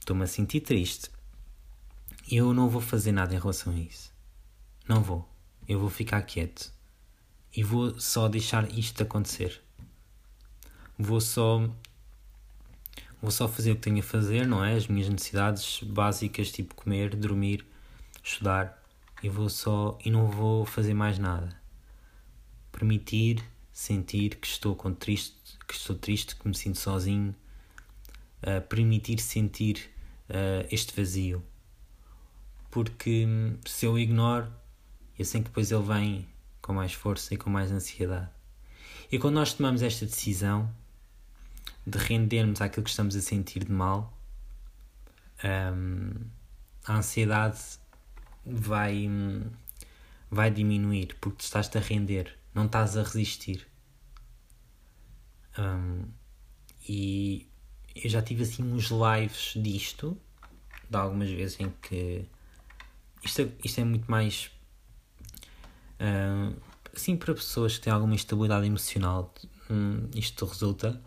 estou-me 0.00 0.24
a 0.24 0.26
sentir 0.26 0.60
triste. 0.60 1.10
Eu 2.30 2.52
não 2.52 2.68
vou 2.68 2.80
fazer 2.80 3.12
nada 3.12 3.34
em 3.34 3.38
relação 3.38 3.72
a 3.72 3.78
isso. 3.78 4.12
Não 4.86 5.02
vou. 5.02 5.28
Eu 5.66 5.80
vou 5.80 5.90
ficar 5.90 6.22
quieto. 6.22 6.72
E 7.54 7.62
vou 7.62 7.98
só 7.98 8.28
deixar 8.28 8.70
isto 8.70 9.02
acontecer. 9.02 9.62
Vou 10.98 11.20
só 11.20 11.70
vou 13.20 13.30
só 13.30 13.48
fazer 13.48 13.72
o 13.72 13.76
que 13.76 13.82
tenho 13.82 13.98
a 13.98 14.02
fazer, 14.02 14.46
não 14.46 14.64
é? 14.64 14.74
As 14.74 14.86
minhas 14.86 15.08
necessidades 15.08 15.82
básicas, 15.82 16.50
tipo 16.50 16.74
comer, 16.74 17.14
dormir, 17.16 17.64
estudar, 18.22 18.82
e 19.22 19.28
vou 19.28 19.48
só 19.48 19.98
e 20.04 20.10
não 20.10 20.28
vou 20.28 20.64
fazer 20.64 20.94
mais 20.94 21.18
nada. 21.18 21.56
Permitir 22.70 23.42
sentir 23.72 24.36
que 24.36 24.46
estou 24.46 24.74
com 24.74 24.92
triste, 24.92 25.36
que 25.66 25.74
estou 25.74 25.96
triste, 25.96 26.36
que 26.36 26.46
me 26.46 26.54
sinto 26.54 26.78
sozinho, 26.78 27.34
uh, 28.42 28.60
permitir 28.68 29.18
sentir 29.20 29.90
uh, 30.28 30.66
este 30.70 30.94
vazio. 30.94 31.42
Porque 32.70 33.24
hum, 33.26 33.56
se 33.64 33.86
eu 33.86 33.98
ignoro, 33.98 34.52
eu 35.18 35.24
sei 35.24 35.40
que 35.40 35.48
depois 35.48 35.72
ele 35.72 35.82
vem 35.82 36.28
com 36.60 36.72
mais 36.72 36.92
força 36.92 37.34
e 37.34 37.36
com 37.36 37.50
mais 37.50 37.72
ansiedade. 37.72 38.28
E 39.10 39.18
quando 39.18 39.34
nós 39.34 39.54
tomamos 39.54 39.82
esta 39.82 40.04
decisão, 40.04 40.70
de 41.88 41.98
rendermos 41.98 42.60
àquilo 42.60 42.84
que 42.84 42.90
estamos 42.90 43.16
a 43.16 43.20
sentir 43.20 43.64
de 43.64 43.72
mal, 43.72 44.16
um, 45.44 46.10
a 46.84 46.96
ansiedade 46.96 47.58
vai, 48.44 49.08
vai 50.30 50.50
diminuir 50.50 51.16
porque 51.20 51.38
tu 51.38 51.44
estás 51.44 51.74
a 51.74 51.80
render, 51.80 52.36
não 52.54 52.66
estás 52.66 52.96
a 52.96 53.02
resistir. 53.02 53.66
Um, 55.58 56.04
e 56.88 57.48
eu 57.94 58.08
já 58.08 58.22
tive 58.22 58.42
assim 58.42 58.62
uns 58.62 58.90
lives 58.90 59.54
disto, 59.56 60.16
de 60.88 60.96
algumas 60.96 61.30
vezes 61.30 61.58
em 61.60 61.70
que 61.82 62.24
isto, 63.24 63.42
é, 63.42 63.48
isto 63.64 63.80
é 63.80 63.84
muito 63.84 64.10
mais 64.10 64.50
um, 66.00 66.54
assim 66.94 67.16
para 67.16 67.34
pessoas 67.34 67.76
que 67.76 67.84
têm 67.84 67.92
alguma 67.92 68.14
instabilidade 68.14 68.66
emocional, 68.66 69.34
um, 69.68 70.08
isto 70.14 70.46
resulta 70.46 71.00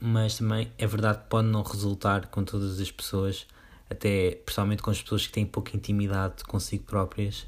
mas 0.00 0.38
também 0.38 0.72
é 0.78 0.86
verdade 0.86 1.18
que 1.18 1.28
pode 1.28 1.48
não 1.48 1.62
resultar 1.62 2.28
com 2.28 2.44
todas 2.44 2.80
as 2.80 2.90
pessoas, 2.90 3.46
até 3.90 4.32
principalmente 4.44 4.82
com 4.82 4.90
as 4.90 5.02
pessoas 5.02 5.26
que 5.26 5.32
têm 5.32 5.46
pouca 5.46 5.76
intimidade 5.76 6.44
consigo 6.44 6.84
próprias 6.84 7.46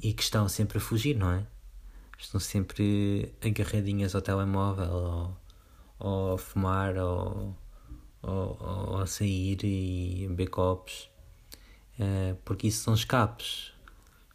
e 0.00 0.12
que 0.12 0.22
estão 0.22 0.48
sempre 0.48 0.78
a 0.78 0.80
fugir, 0.80 1.16
não 1.16 1.32
é? 1.32 1.46
Estão 2.18 2.40
sempre 2.40 3.32
agarradinhas 3.44 4.14
ao 4.14 4.22
telemóvel 4.22 4.90
ou, 4.90 5.36
ou 5.98 6.34
a 6.34 6.38
fumar 6.38 6.96
ou, 6.96 7.56
ou, 8.22 8.58
ou 8.60 8.98
a 8.98 9.06
sair 9.06 9.58
e 9.64 10.26
beber 10.28 10.48
copos, 10.48 11.08
uh, 11.98 12.36
porque 12.44 12.68
isso 12.68 12.82
são 12.82 12.94
escapes. 12.94 13.72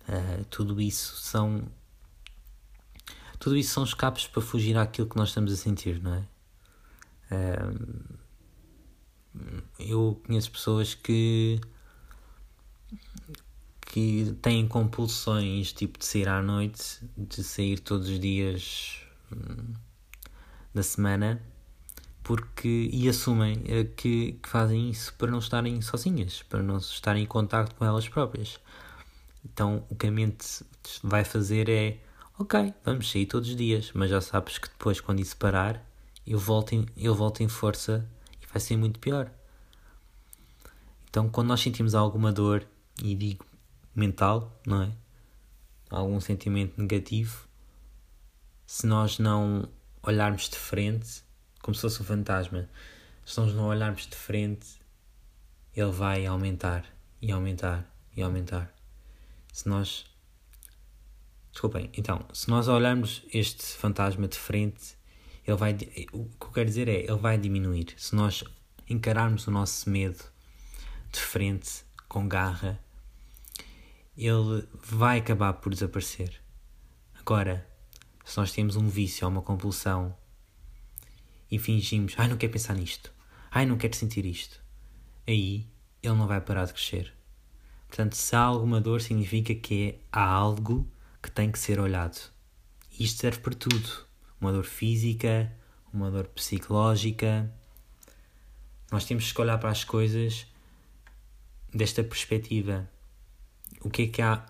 Uh, 0.08 0.44
tudo 0.50 0.82
isso 0.82 1.16
são 1.18 1.64
tudo 3.40 3.58
isso 3.58 3.74
são 3.74 3.84
escapes 3.84 4.28
para 4.28 4.42
fugir 4.42 4.78
àquilo 4.78 5.08
que 5.08 5.18
nós 5.18 5.30
estamos 5.30 5.52
a 5.52 5.58
sentir, 5.58 6.02
não 6.02 6.14
é? 6.14 6.33
Eu 9.80 10.22
conheço 10.26 10.52
pessoas 10.52 10.94
que 10.94 11.60
que 13.82 14.36
têm 14.42 14.68
compulsões 14.68 15.72
tipo 15.72 16.00
de 16.00 16.06
sair 16.06 16.28
à 16.28 16.42
noite, 16.42 17.00
de 17.16 17.44
sair 17.44 17.80
todos 17.80 18.10
os 18.10 18.20
dias 18.20 19.00
hum, 19.32 19.74
da 20.74 20.82
semana, 20.82 21.40
porque 22.24 22.90
e 22.92 23.08
assumem 23.08 23.62
eh, 23.68 23.84
que, 23.84 24.34
que 24.42 24.50
fazem 24.50 24.90
isso 24.90 25.14
para 25.14 25.30
não 25.30 25.38
estarem 25.38 25.80
sozinhas, 25.82 26.42
para 26.42 26.64
não 26.64 26.78
estarem 26.78 27.24
em 27.24 27.28
contacto 27.28 27.76
com 27.76 27.86
elas 27.86 28.08
próprias. 28.10 28.60
Então 29.46 29.86
o 29.90 29.96
que 29.96 30.08
a 30.08 30.12
mente 30.12 30.66
vai 31.04 31.24
fazer 31.24 31.70
é 31.70 32.00
ok, 32.40 32.74
vamos 32.84 33.12
sair 33.12 33.28
todos 33.28 33.50
os 33.50 33.56
dias, 33.56 33.92
mas 33.94 34.10
já 34.10 34.22
sabes 34.22 34.58
que 34.58 34.70
depois 34.70 35.00
quando 35.00 35.20
isso 35.20 35.38
parar 35.38 35.86
eu 36.26 36.40
volto 36.40 36.74
em, 36.74 36.86
eu 36.96 37.14
volto 37.14 37.42
em 37.42 37.48
força 37.48 38.10
e 38.42 38.48
vai 38.48 38.60
ser 38.60 38.78
muito 38.78 39.00
pior. 39.00 39.32
Então, 41.10 41.30
quando 41.30 41.50
nós 41.50 41.62
sentimos 41.62 41.94
alguma 41.94 42.32
dor, 42.32 42.68
e 43.02 43.16
digo 43.16 43.46
mental, 43.94 44.60
não 44.66 44.84
é? 44.84 44.92
Algum 45.90 46.20
sentimento 46.20 46.80
negativo, 46.80 47.48
se 48.66 48.88
nós 48.88 49.20
não 49.20 49.70
olharmos 50.02 50.50
de 50.50 50.58
frente, 50.58 51.24
como 51.62 51.76
se 51.76 51.82
fosse 51.82 52.02
um 52.02 52.06
fantasma, 52.06 52.68
se 53.26 53.40
nós 53.40 53.54
não 53.54 53.68
olharmos 53.68 54.08
de 54.08 54.16
frente, 54.16 54.82
ele 55.76 55.92
vai 55.92 56.26
aumentar 56.26 56.86
e 57.22 57.32
aumentar 57.32 57.88
e 58.16 58.22
aumentar. 58.22 58.74
Se 59.52 59.68
nós. 59.70 60.06
Desculpem, 61.52 61.92
então, 61.94 62.26
se 62.34 62.50
nós 62.50 62.68
olharmos 62.68 63.24
este 63.32 63.64
fantasma 63.64 64.28
de 64.28 64.38
frente, 64.38 64.98
ele 65.46 65.58
vai, 65.58 65.74
o 66.12 66.26
que 66.26 66.46
eu 66.46 66.52
quero 66.52 66.70
dizer 66.70 66.88
é, 66.88 67.02
ele 67.02 67.18
vai 67.18 67.38
diminuir. 67.38 67.94
Se 67.98 68.16
nós 68.16 68.44
encararmos 68.90 69.46
o 69.48 69.52
nosso 69.52 69.90
medo 69.90 70.24
de 71.12 71.20
frente, 71.20 71.84
com 72.08 72.28
garra, 72.28 72.80
ele 74.16 74.68
vai 74.74 75.20
acabar 75.20 75.54
por 75.54 75.74
desaparecer. 75.74 76.40
Agora, 77.20 77.68
se 78.24 78.38
nós 78.38 78.52
temos 78.52 78.76
um 78.76 78.88
vício 78.88 79.26
ou 79.26 79.32
uma 79.32 79.42
compulsão 79.42 80.16
e 81.50 81.58
fingimos, 81.58 82.14
ai, 82.18 82.28
não 82.28 82.38
quero 82.38 82.54
pensar 82.54 82.76
nisto, 82.76 83.12
ai, 83.52 83.66
não 83.66 83.78
quero 83.78 83.96
sentir 83.96 84.26
isto, 84.26 84.62
aí 85.28 85.68
ele 86.02 86.16
não 86.16 86.28
vai 86.28 86.40
parar 86.40 86.66
de 86.66 86.74
crescer. 86.74 87.14
Portanto, 87.88 88.14
se 88.14 88.36
há 88.36 88.42
alguma 88.42 88.80
dor, 88.80 89.02
significa 89.02 89.54
que 89.54 89.90
é, 89.90 90.00
há 90.12 90.24
algo 90.24 90.88
que 91.22 91.30
tem 91.30 91.52
que 91.52 91.60
ser 91.60 91.80
olhado. 91.80 92.32
E 92.92 93.04
isto 93.04 93.20
serve 93.22 93.40
para 93.40 93.54
tudo 93.54 94.06
uma 94.44 94.52
dor 94.52 94.66
física, 94.66 95.52
uma 95.94 96.12
dor 96.12 96.28
psicológica. 96.28 97.50
Nós 98.92 99.06
temos 99.06 99.32
que 99.32 99.42
olhar 99.42 99.58
para 99.58 99.70
as 99.70 99.86
coisas 99.86 100.46
desta 101.74 102.04
perspectiva. 102.04 102.90
O 103.82 103.90
que 103.90 104.04
é 104.04 104.08
que 104.08 104.22
há? 104.22 104.46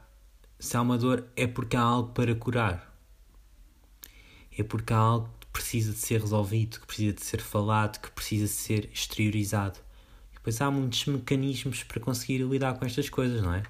Se 0.59 0.75
há 0.75 0.81
uma 0.81 0.97
dor, 0.97 1.27
é 1.35 1.45
porque 1.45 1.77
há 1.77 1.81
algo 1.81 2.11
para 2.11 2.33
curar. 2.33 2.91
É 4.57 4.63
porque 4.63 4.93
há 4.93 4.97
algo 4.97 5.29
que 5.39 5.47
precisa 5.47 5.91
de 5.91 5.99
ser 5.99 6.21
resolvido, 6.21 6.79
que 6.79 6.87
precisa 6.87 7.13
de 7.13 7.23
ser 7.23 7.41
falado, 7.41 8.01
que 8.01 8.09
precisa 8.11 8.45
de 8.45 8.51
ser 8.51 8.89
exteriorizado. 8.91 9.79
E 10.31 10.35
depois 10.35 10.59
há 10.59 10.71
muitos 10.71 11.05
mecanismos 11.05 11.83
para 11.83 11.99
conseguir 11.99 12.39
lidar 12.39 12.77
com 12.79 12.85
estas 12.85 13.09
coisas, 13.09 13.43
não 13.43 13.53
é? 13.53 13.63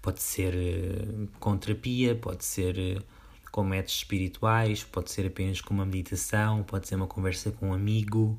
Pode 0.00 0.22
ser 0.22 0.54
uh, 0.54 1.28
com 1.40 1.56
terapia, 1.56 2.14
pode 2.14 2.44
ser 2.44 2.76
uh, 2.98 3.15
com 3.56 3.64
métodos 3.64 3.94
espirituais, 3.94 4.84
pode 4.84 5.10
ser 5.10 5.26
apenas 5.26 5.62
com 5.62 5.72
uma 5.72 5.86
meditação, 5.86 6.62
pode 6.62 6.86
ser 6.86 6.94
uma 6.94 7.06
conversa 7.06 7.50
com 7.50 7.70
um 7.70 7.72
amigo, 7.72 8.38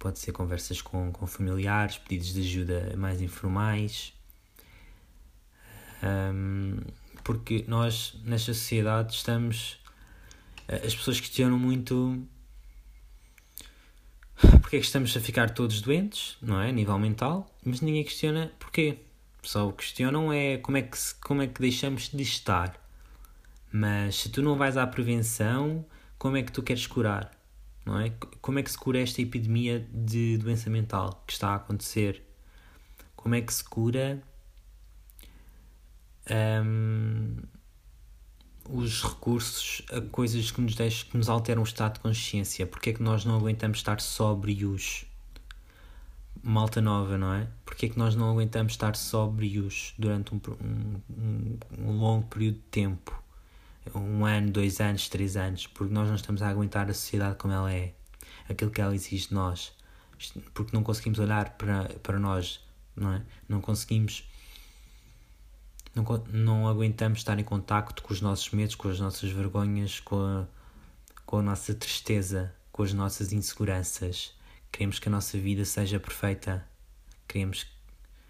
pode 0.00 0.18
ser 0.18 0.32
conversas 0.32 0.82
com, 0.82 1.12
com 1.12 1.28
familiares, 1.28 1.96
pedidos 1.96 2.34
de 2.34 2.40
ajuda 2.40 2.96
mais 2.96 3.22
informais. 3.22 4.12
Um, 6.02 6.80
porque 7.22 7.64
nós, 7.68 8.16
nesta 8.24 8.52
sociedade, 8.52 9.14
estamos. 9.14 9.78
As 10.66 10.92
pessoas 10.92 11.20
questionam 11.20 11.56
muito 11.56 12.20
porque 14.60 14.76
é 14.76 14.80
que 14.80 14.86
estamos 14.86 15.16
a 15.16 15.20
ficar 15.20 15.50
todos 15.50 15.80
doentes, 15.80 16.36
não 16.42 16.60
é? 16.60 16.70
A 16.70 16.72
nível 16.72 16.98
mental, 16.98 17.48
mas 17.64 17.80
ninguém 17.80 18.02
questiona 18.02 18.50
porquê. 18.58 18.98
Só 19.40 19.70
questionam 19.70 20.32
é 20.32 20.58
como 20.58 20.78
é 20.78 20.82
que, 20.82 20.98
como 21.20 21.42
é 21.42 21.46
que 21.46 21.60
deixamos 21.60 22.08
de 22.08 22.22
estar. 22.24 22.87
Mas 23.70 24.16
se 24.16 24.28
tu 24.30 24.42
não 24.42 24.56
vais 24.56 24.76
à 24.76 24.86
prevenção, 24.86 25.84
como 26.18 26.36
é 26.36 26.42
que 26.42 26.52
tu 26.52 26.62
queres 26.62 26.86
curar? 26.86 27.38
não 27.88 27.98
é? 27.98 28.12
Como 28.42 28.58
é 28.58 28.62
que 28.62 28.70
se 28.70 28.76
cura 28.76 29.00
esta 29.00 29.22
epidemia 29.22 29.86
de 29.90 30.36
doença 30.36 30.68
mental 30.68 31.24
que 31.26 31.32
está 31.32 31.48
a 31.48 31.54
acontecer? 31.54 32.22
Como 33.16 33.34
é 33.34 33.40
que 33.40 33.52
se 33.52 33.64
cura 33.64 34.22
um, 36.62 37.36
os 38.68 39.02
recursos 39.02 39.82
a 39.90 40.02
coisas 40.02 40.50
que 40.50 40.60
nos 40.60 40.74
deixam, 40.74 41.08
que 41.08 41.16
nos 41.16 41.30
alteram 41.30 41.62
o 41.62 41.64
estado 41.64 41.94
de 41.94 42.00
consciência? 42.00 42.66
Porque 42.66 42.90
é 42.90 42.92
que 42.92 43.02
nós 43.02 43.24
não 43.24 43.36
aguentamos 43.36 43.78
estar 43.78 44.00
sóbrios? 44.02 45.06
Malta 46.42 46.80
nova, 46.80 47.16
não 47.16 47.32
é? 47.32 47.48
Porque 47.64 47.86
é 47.86 47.88
que 47.88 47.98
nós 47.98 48.14
não 48.14 48.30
aguentamos 48.30 48.74
estar 48.74 48.94
sóbrios 48.96 49.94
durante 49.98 50.34
um, 50.34 50.40
um, 50.60 51.58
um 51.78 51.98
longo 51.98 52.26
período 52.28 52.56
de 52.56 52.64
tempo? 52.70 53.27
Um 53.94 54.24
ano, 54.24 54.50
dois 54.50 54.80
anos, 54.80 55.08
três 55.08 55.36
anos, 55.36 55.66
porque 55.66 55.92
nós 55.92 56.08
não 56.08 56.14
estamos 56.14 56.42
a 56.42 56.48
aguentar 56.48 56.90
a 56.90 56.94
sociedade 56.94 57.36
como 57.36 57.52
ela 57.52 57.72
é, 57.72 57.94
aquilo 58.48 58.70
que 58.70 58.80
ela 58.80 58.94
exige 58.94 59.28
de 59.28 59.34
nós, 59.34 59.72
porque 60.54 60.74
não 60.74 60.82
conseguimos 60.82 61.18
olhar 61.18 61.50
para, 61.50 61.84
para 62.02 62.18
nós, 62.18 62.60
não 62.96 63.12
é? 63.12 63.22
Não 63.48 63.60
conseguimos, 63.60 64.28
não, 65.94 66.04
não 66.32 66.68
aguentamos 66.68 67.18
estar 67.18 67.38
em 67.38 67.44
contacto 67.44 68.02
com 68.02 68.12
os 68.12 68.20
nossos 68.20 68.50
medos, 68.50 68.74
com 68.74 68.88
as 68.88 69.00
nossas 69.00 69.30
vergonhas, 69.30 70.00
com 70.00 70.20
a, 70.20 70.46
com 71.24 71.38
a 71.38 71.42
nossa 71.42 71.74
tristeza, 71.74 72.54
com 72.72 72.82
as 72.82 72.92
nossas 72.92 73.32
inseguranças. 73.32 74.34
Queremos 74.70 74.98
que 74.98 75.08
a 75.08 75.12
nossa 75.12 75.38
vida 75.38 75.64
seja 75.64 75.98
perfeita, 75.98 76.66
queremos 77.26 77.64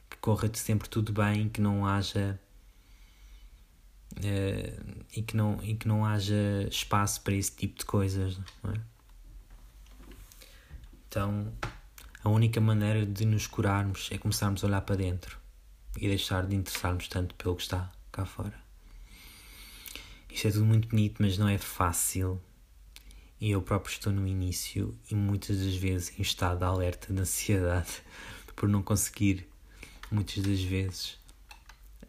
que 0.08 0.16
corra 0.18 0.50
sempre 0.54 0.88
tudo 0.88 1.12
bem, 1.12 1.48
que 1.48 1.60
não 1.60 1.86
haja 1.86 2.38
uh, 4.18 5.04
e, 5.12 5.22
que 5.22 5.36
não, 5.36 5.58
e 5.62 5.74
que 5.74 5.86
não 5.88 6.04
haja 6.04 6.66
espaço 6.70 7.20
para 7.22 7.34
esse 7.34 7.52
tipo 7.52 7.78
de 7.78 7.84
coisas. 7.84 8.38
É? 8.64 8.80
Então, 11.08 11.52
a 12.22 12.28
única 12.28 12.60
maneira 12.60 13.06
de 13.06 13.24
nos 13.24 13.46
curarmos 13.46 14.08
é 14.12 14.18
começarmos 14.18 14.62
a 14.62 14.66
olhar 14.66 14.80
para 14.82 14.96
dentro 14.96 15.38
e 15.96 16.06
deixar 16.06 16.46
de 16.46 16.54
interessarmos 16.54 17.08
tanto 17.08 17.34
pelo 17.34 17.56
que 17.56 17.62
está 17.62 17.90
cá 18.12 18.24
fora. 18.24 18.54
Isto 20.30 20.48
é 20.48 20.50
tudo 20.50 20.66
muito 20.66 20.88
bonito, 20.88 21.16
mas 21.20 21.38
não 21.38 21.48
é 21.48 21.58
fácil. 21.58 22.40
E 23.40 23.50
eu 23.50 23.62
próprio 23.62 23.92
estou 23.92 24.12
no 24.12 24.26
início 24.26 24.96
e 25.10 25.14
muitas 25.14 25.58
das 25.58 25.74
vezes 25.74 26.18
em 26.18 26.22
estado 26.22 26.58
de 26.58 26.64
alerta, 26.64 27.12
de 27.12 27.20
ansiedade, 27.20 28.02
por 28.54 28.68
não 28.68 28.82
conseguir, 28.82 29.48
muitas 30.10 30.42
das 30.42 30.60
vezes, 30.60 31.17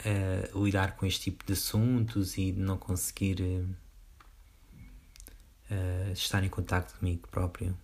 uh, 0.05 0.63
lidar 0.63 0.95
com 0.95 1.05
este 1.05 1.31
tipo 1.31 1.45
de 1.45 1.53
assuntos 1.53 2.37
e 2.37 2.51
não 2.51 2.77
conseguir 2.77 3.41
uh, 5.69 6.11
estar 6.13 6.43
em 6.43 6.49
contato 6.49 6.97
comigo 6.97 7.27
próprio. 7.27 7.77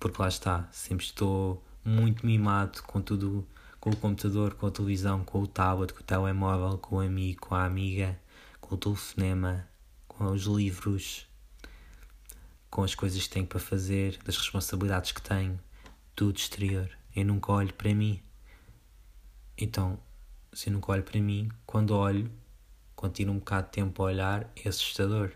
Porque 0.00 0.20
lá 0.20 0.28
está, 0.28 0.68
sempre 0.72 1.04
estou 1.04 1.64
muito 1.84 2.24
mimado 2.24 2.82
com 2.82 3.00
tudo, 3.00 3.46
com 3.80 3.90
o 3.90 3.96
computador, 3.96 4.54
com 4.54 4.66
a 4.66 4.70
televisão, 4.70 5.24
com 5.24 5.42
o 5.42 5.46
tablet, 5.46 5.92
com 5.92 6.00
o 6.00 6.04
telemóvel, 6.04 6.78
com 6.78 6.96
o 6.96 7.00
amigo, 7.00 7.40
com 7.40 7.54
a 7.54 7.64
amiga, 7.64 8.18
com 8.60 8.74
o 8.74 8.78
telefonema, 8.78 9.68
com 10.06 10.26
os 10.26 10.42
livros, 10.42 11.26
com 12.70 12.82
as 12.82 12.94
coisas 12.94 13.22
que 13.22 13.30
tenho 13.30 13.46
para 13.46 13.58
fazer, 13.58 14.18
das 14.24 14.36
responsabilidades 14.36 15.12
que 15.12 15.22
tenho, 15.22 15.58
tudo 16.14 16.36
exterior. 16.36 16.90
Eu 17.14 17.24
nunca 17.24 17.50
olho 17.52 17.72
para 17.72 17.92
mim. 17.94 18.22
Então, 19.56 19.98
se 20.58 20.68
eu 20.68 20.72
nunca 20.72 20.90
olho 20.90 21.04
para 21.04 21.20
mim, 21.20 21.48
quando 21.64 21.94
olho, 21.94 22.28
continuo 22.96 23.36
um 23.36 23.38
bocado 23.38 23.66
de 23.66 23.74
tempo 23.74 24.02
a 24.02 24.06
olhar, 24.06 24.52
é 24.56 24.68
assustador. 24.68 25.30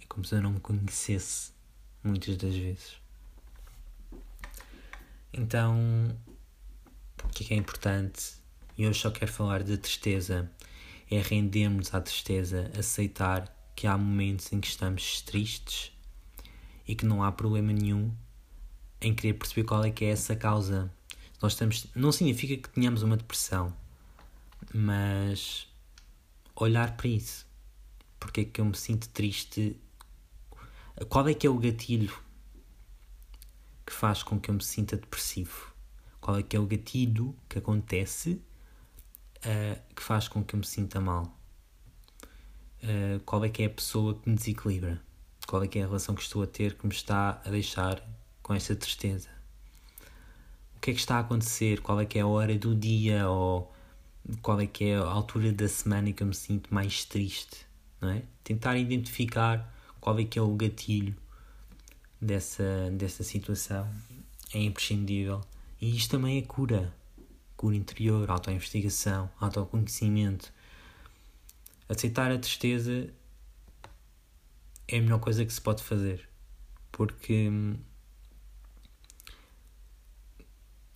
É 0.00 0.04
como 0.08 0.24
se 0.24 0.36
eu 0.36 0.40
não 0.40 0.52
me 0.52 0.60
conhecesse, 0.60 1.50
muitas 2.04 2.36
das 2.36 2.54
vezes. 2.54 2.92
Então, 5.32 6.16
o 7.24 7.28
que 7.30 7.42
é 7.42 7.46
que 7.48 7.54
é 7.54 7.56
importante? 7.56 8.34
E 8.78 8.86
hoje 8.86 9.00
só 9.00 9.10
quero 9.10 9.32
falar 9.32 9.64
da 9.64 9.76
tristeza. 9.76 10.48
É 11.10 11.20
rendermos 11.20 11.92
à 11.92 12.00
tristeza, 12.00 12.70
aceitar 12.78 13.52
que 13.74 13.88
há 13.88 13.98
momentos 13.98 14.52
em 14.52 14.60
que 14.60 14.68
estamos 14.68 15.22
tristes 15.22 15.90
e 16.86 16.94
que 16.94 17.04
não 17.04 17.24
há 17.24 17.32
problema 17.32 17.72
nenhum 17.72 18.14
em 19.00 19.12
querer 19.12 19.34
perceber 19.34 19.64
qual 19.64 19.84
é 19.84 19.90
que 19.90 20.04
é 20.04 20.10
essa 20.10 20.36
causa. 20.36 20.88
Nós 21.42 21.54
estamos, 21.54 21.88
não 21.96 22.12
significa 22.12 22.56
que 22.56 22.72
tenhamos 22.72 23.02
uma 23.02 23.16
depressão 23.16 23.74
mas 24.72 25.66
olhar 26.56 26.96
para 26.96 27.08
isso. 27.08 27.46
Porque 28.18 28.42
é 28.42 28.44
que 28.44 28.60
eu 28.60 28.64
me 28.64 28.76
sinto 28.76 29.08
triste? 29.08 29.76
Qual 31.08 31.26
é 31.28 31.34
que 31.34 31.46
é 31.46 31.50
o 31.50 31.58
gatilho 31.58 32.16
que 33.86 33.92
faz 33.92 34.22
com 34.22 34.38
que 34.38 34.50
eu 34.50 34.54
me 34.54 34.62
sinta 34.62 34.96
depressivo? 34.96 35.72
Qual 36.20 36.36
é 36.36 36.42
que 36.42 36.56
é 36.56 36.60
o 36.60 36.66
gatilho 36.66 37.34
que 37.48 37.58
acontece 37.58 38.42
uh, 39.38 39.94
que 39.94 40.02
faz 40.02 40.28
com 40.28 40.44
que 40.44 40.54
eu 40.54 40.58
me 40.58 40.66
sinta 40.66 41.00
mal? 41.00 41.34
Uh, 42.82 43.20
qual 43.24 43.44
é 43.44 43.48
que 43.48 43.62
é 43.62 43.66
a 43.66 43.70
pessoa 43.70 44.14
que 44.14 44.28
me 44.28 44.36
desequilibra? 44.36 45.00
Qual 45.46 45.62
é 45.62 45.68
que 45.68 45.78
é 45.78 45.82
a 45.82 45.86
relação 45.86 46.14
que 46.14 46.22
estou 46.22 46.42
a 46.42 46.46
ter 46.46 46.74
que 46.74 46.86
me 46.86 46.92
está 46.92 47.40
a 47.44 47.50
deixar 47.50 48.02
com 48.42 48.54
esta 48.54 48.76
tristeza? 48.76 49.28
O 50.76 50.80
que 50.80 50.90
é 50.90 50.94
que 50.94 51.00
está 51.00 51.16
a 51.16 51.20
acontecer? 51.20 51.80
Qual 51.80 51.98
é 52.00 52.06
que 52.06 52.18
é 52.18 52.22
a 52.22 52.26
hora 52.26 52.56
do 52.56 52.74
dia 52.74 53.28
ou 53.28 53.72
qual 54.42 54.60
é 54.60 54.66
que 54.66 54.84
é 54.84 54.96
a 54.96 55.04
altura 55.04 55.52
da 55.52 55.68
semana 55.68 56.12
que 56.12 56.22
eu 56.22 56.26
me 56.26 56.34
sinto 56.34 56.72
mais 56.72 57.04
triste, 57.04 57.66
não 58.00 58.10
é? 58.10 58.22
Tentar 58.44 58.76
identificar 58.76 59.72
qual 60.00 60.18
é 60.18 60.24
que 60.24 60.38
é 60.38 60.42
o 60.42 60.54
gatilho 60.54 61.16
dessa, 62.20 62.90
dessa 62.92 63.22
situação 63.22 63.88
é 64.52 64.58
imprescindível. 64.62 65.40
E 65.80 65.96
isto 65.96 66.10
também 66.10 66.38
é 66.38 66.42
cura. 66.42 66.92
Cura 67.56 67.76
interior, 67.76 68.30
autoinvestigação, 68.30 69.30
autoconhecimento. 69.38 70.52
Aceitar 71.88 72.30
a 72.30 72.38
tristeza 72.38 73.12
é 74.88 74.98
a 74.98 75.00
melhor 75.00 75.20
coisa 75.20 75.44
que 75.44 75.52
se 75.52 75.60
pode 75.60 75.82
fazer. 75.82 76.28
Porque 76.90 77.48
hum, 77.48 77.76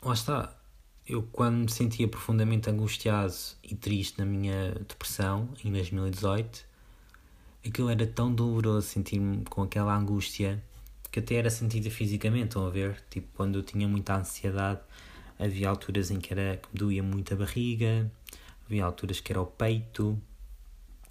lá 0.03 0.15
está, 0.15 0.54
eu 1.07 1.23
quando 1.23 1.57
me 1.57 1.71
sentia 1.71 2.09
profundamente 2.09 2.71
angustiado 2.71 3.35
e 3.63 3.75
triste 3.75 4.19
na 4.19 4.25
minha 4.25 4.73
depressão, 4.89 5.49
em 5.63 5.71
2018, 5.71 6.65
aquilo 7.67 7.91
era 7.91 8.07
tão 8.07 8.35
doloroso 8.35 8.87
sentir-me 8.87 9.45
com 9.45 9.63
aquela 9.63 9.95
angústia 9.97 10.63
que 11.11 11.21
até 11.21 11.37
era 11.37 11.51
sentida 11.51 11.91
fisicamente, 11.91 12.47
estão 12.47 12.67
a 12.67 12.71
ver? 12.71 13.01
Tipo, 13.09 13.29
quando 13.35 13.59
eu 13.59 13.63
tinha 13.63 13.87
muita 13.87 14.17
ansiedade, 14.17 14.81
havia 15.39 15.69
alturas 15.69 16.11
em 16.11 16.19
que, 16.19 16.33
era, 16.33 16.57
que 16.57 16.69
me 16.73 16.79
doía 16.79 17.03
muito 17.03 17.33
a 17.33 17.37
barriga, 17.37 18.11
havia 18.67 18.85
alturas 18.85 19.21
que 19.21 19.31
era 19.31 19.41
o 19.41 19.47
peito, 19.47 20.21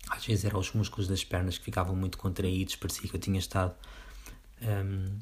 às 0.10 0.26
vezes 0.26 0.44
eram 0.44 0.60
os 0.60 0.74
músculos 0.74 1.08
das 1.08 1.24
pernas 1.24 1.58
que 1.58 1.64
ficavam 1.64 1.96
muito 1.96 2.18
contraídos, 2.18 2.76
parecia 2.76 3.10
que 3.10 3.16
eu 3.16 3.20
tinha 3.20 3.40
estado 3.40 3.74
um, 4.62 5.18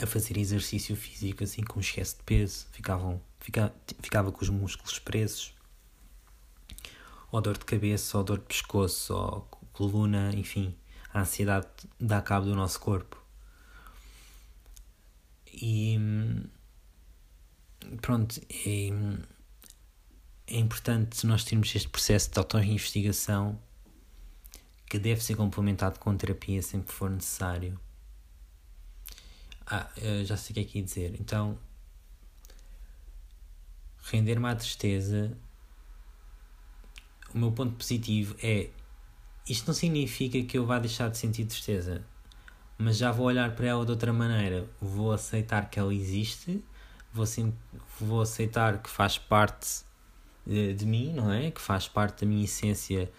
a 0.00 0.06
fazer 0.06 0.36
exercício 0.36 0.96
físico 0.96 1.44
assim 1.44 1.62
com 1.62 1.80
excesso 1.80 2.16
de 2.16 2.22
peso, 2.24 2.66
ficavam, 2.72 3.20
fica, 3.38 3.72
ficava 4.00 4.32
com 4.32 4.42
os 4.42 4.48
músculos 4.48 4.98
presos, 4.98 5.54
ou 7.30 7.40
dor 7.40 7.56
de 7.56 7.64
cabeça, 7.64 8.18
ou 8.18 8.24
dor 8.24 8.38
de 8.38 8.44
pescoço, 8.44 9.14
ou 9.14 9.42
coluna, 9.72 10.32
enfim, 10.34 10.76
a 11.12 11.20
ansiedade 11.20 11.68
dá 12.00 12.20
cabo 12.20 12.46
do 12.46 12.54
nosso 12.54 12.80
corpo. 12.80 13.22
E 15.52 15.96
pronto, 18.00 18.40
é, 18.50 18.88
é 20.46 20.58
importante 20.58 21.26
nós 21.26 21.44
termos 21.44 21.74
este 21.74 21.88
processo 21.88 22.30
de 22.30 22.38
auto-investigação 22.38 23.60
que 24.86 24.98
deve 24.98 25.22
ser 25.22 25.36
complementado 25.36 25.98
com 25.98 26.16
terapia 26.16 26.60
sempre 26.62 26.88
que 26.88 26.94
for 26.94 27.10
necessário 27.10 27.78
ah, 29.66 29.88
já 30.24 30.36
sei 30.36 30.52
o 30.52 30.54
que 30.54 30.60
é 30.60 30.64
que 30.64 30.78
ia 30.78 30.84
dizer. 30.84 31.16
Então, 31.18 31.58
render-me 34.04 34.46
à 34.46 34.54
tristeza. 34.54 35.36
O 37.34 37.38
meu 37.38 37.52
ponto 37.52 37.74
positivo 37.74 38.36
é. 38.42 38.68
Isto 39.48 39.66
não 39.66 39.74
significa 39.74 40.42
que 40.42 40.56
eu 40.56 40.64
vá 40.64 40.78
deixar 40.78 41.10
de 41.10 41.18
sentir 41.18 41.44
tristeza, 41.44 42.02
mas 42.78 42.96
já 42.96 43.12
vou 43.12 43.26
olhar 43.26 43.54
para 43.54 43.66
ela 43.66 43.84
de 43.84 43.90
outra 43.90 44.12
maneira. 44.12 44.66
Vou 44.80 45.12
aceitar 45.12 45.68
que 45.68 45.78
ela 45.78 45.94
existe, 45.94 46.64
vou, 47.12 47.26
vou 48.00 48.22
aceitar 48.22 48.82
que 48.82 48.88
faz 48.88 49.18
parte 49.18 49.84
de, 50.46 50.74
de 50.74 50.86
mim, 50.86 51.12
não 51.12 51.30
é? 51.30 51.50
Que 51.50 51.60
faz 51.60 51.88
parte 51.88 52.24
da 52.24 52.26
minha 52.26 52.44
essência. 52.44 53.10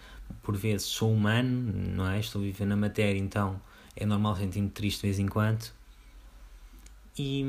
Por 0.42 0.56
vezes 0.56 0.86
sou 0.86 1.12
humano, 1.12 1.72
não 1.72 2.10
é? 2.10 2.18
Estou 2.18 2.42
viver 2.42 2.64
na 2.64 2.76
matéria, 2.76 3.18
então 3.18 3.60
é 3.94 4.04
normal 4.04 4.36
sentir-me 4.36 4.70
triste 4.70 5.02
de 5.02 5.06
vez 5.06 5.18
em 5.20 5.28
quando 5.28 5.75
e, 7.18 7.44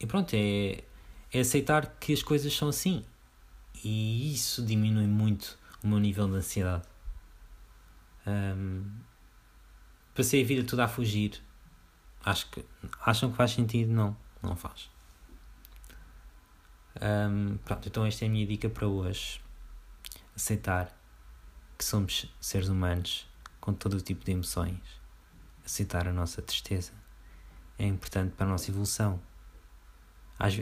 e 0.00 0.06
pronto, 0.06 0.34
é, 0.34 0.84
é 1.32 1.40
aceitar 1.40 1.96
que 1.98 2.12
as 2.12 2.22
coisas 2.22 2.54
são 2.54 2.68
assim. 2.68 3.04
E 3.82 4.32
isso 4.32 4.64
diminui 4.64 5.06
muito 5.06 5.58
o 5.82 5.88
meu 5.88 5.98
nível 5.98 6.28
de 6.28 6.36
ansiedade. 6.36 6.84
Um, 8.26 8.84
passei 10.14 10.42
a 10.42 10.46
vida 10.46 10.64
toda 10.64 10.84
a 10.84 10.88
fugir 10.88 11.42
acho 12.24 12.50
que 12.50 12.64
acham 13.02 13.30
que 13.30 13.36
faz 13.36 13.52
sentido? 13.52 13.92
Não, 13.92 14.16
não 14.42 14.56
faz. 14.56 14.90
Um, 17.00 17.58
pronto, 17.58 17.88
então 17.88 18.06
esta 18.06 18.24
é 18.24 18.28
a 18.28 18.30
minha 18.30 18.46
dica 18.46 18.68
para 18.68 18.86
hoje. 18.86 19.40
Aceitar 20.34 20.96
que 21.76 21.84
somos 21.84 22.26
seres 22.40 22.68
humanos 22.68 23.28
com 23.60 23.72
todo 23.72 23.94
o 23.94 24.00
tipo 24.00 24.24
de 24.24 24.32
emoções. 24.32 24.80
Aceitar 25.64 26.08
a 26.08 26.12
nossa 26.12 26.40
tristeza 26.40 26.92
é 27.78 27.86
importante 27.86 28.32
para 28.34 28.46
a 28.46 28.48
nossa 28.48 28.70
evolução. 28.70 29.20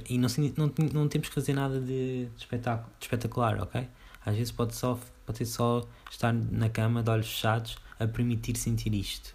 E 0.08 0.18
não, 0.18 0.28
não, 0.56 0.72
não 0.92 1.08
temos 1.08 1.28
que 1.28 1.34
fazer 1.34 1.54
nada 1.54 1.80
de, 1.80 2.28
espetáculo, 2.36 2.90
de 2.98 3.04
espetacular, 3.06 3.60
ok? 3.60 3.88
Às 4.24 4.36
vezes 4.36 4.52
pode, 4.52 4.74
só, 4.74 4.98
pode 5.26 5.38
ser 5.38 5.46
só 5.46 5.86
estar 6.10 6.32
na 6.32 6.68
cama 6.68 7.02
de 7.02 7.10
olhos 7.10 7.26
fechados 7.26 7.78
a 7.98 8.06
permitir 8.06 8.56
sentir 8.56 8.94
isto. 8.94 9.34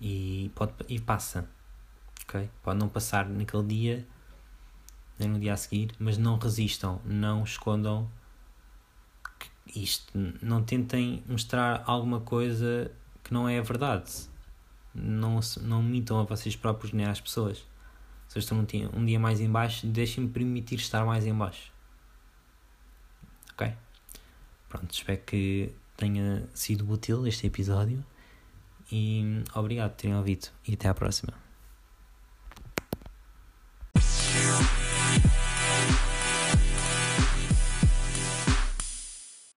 E, 0.00 0.50
pode, 0.54 0.72
e 0.88 0.98
passa, 0.98 1.48
ok? 2.24 2.50
Pode 2.62 2.78
não 2.78 2.88
passar 2.88 3.28
naquele 3.28 3.64
dia, 3.64 4.06
nem 5.18 5.28
no 5.28 5.38
dia 5.38 5.54
a 5.54 5.56
seguir, 5.56 5.92
mas 5.98 6.18
não 6.18 6.36
resistam, 6.38 7.00
não 7.04 7.44
escondam 7.44 8.10
isto. 9.74 10.12
Não 10.42 10.62
tentem 10.62 11.22
mostrar 11.26 11.84
alguma 11.86 12.20
coisa 12.20 12.90
que 13.22 13.32
não 13.32 13.48
é 13.48 13.58
a 13.58 13.62
verdade. 13.62 14.29
Não, 14.94 15.40
não 15.62 15.82
mintam 15.82 16.18
a 16.20 16.24
vocês 16.24 16.56
próprios 16.56 16.92
nem 16.92 17.06
às 17.06 17.20
pessoas 17.20 17.64
se 18.30 18.38
estou 18.38 18.56
um 18.58 18.64
dia, 18.64 18.88
um 18.94 19.04
dia 19.04 19.18
mais 19.18 19.40
em 19.40 19.50
baixo, 19.50 19.88
deixem-me 19.88 20.30
permitir 20.30 20.76
estar 20.76 21.04
mais 21.04 21.26
em 21.26 21.34
baixo. 21.34 21.72
Ok? 23.52 23.74
Pronto, 24.68 24.94
espero 24.94 25.20
que 25.22 25.74
tenha 25.96 26.48
sido 26.54 26.88
útil 26.88 27.26
este 27.26 27.48
episódio 27.48 28.04
e 28.90 29.42
obrigado 29.52 29.90
por 29.90 29.96
terem 29.96 30.16
ouvido 30.16 30.46
e 30.66 30.74
até 30.74 30.88
à 30.88 30.94
próxima. 30.94 31.49